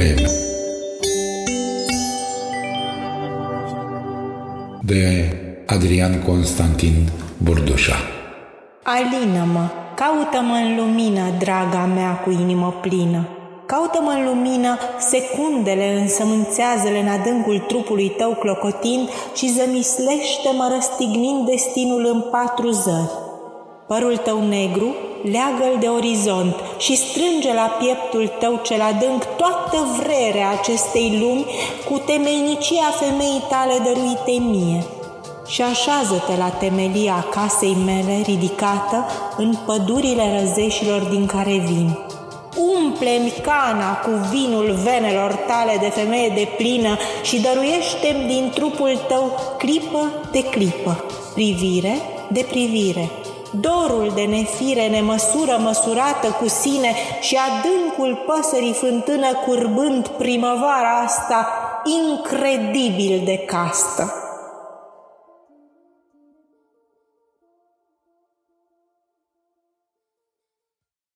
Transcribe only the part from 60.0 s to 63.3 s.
primăvara asta incredibil